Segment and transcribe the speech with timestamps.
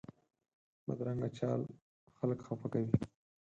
[0.85, 1.61] بدرنګه چال
[2.17, 2.93] خلک خفه کوي